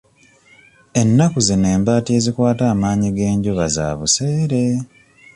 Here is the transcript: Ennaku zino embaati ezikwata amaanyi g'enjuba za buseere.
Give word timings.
Ennaku 1.01 1.39
zino 1.47 1.67
embaati 1.75 2.09
ezikwata 2.17 2.63
amaanyi 2.73 3.09
g'enjuba 3.15 3.65
za 3.75 3.85
buseere. 3.99 4.63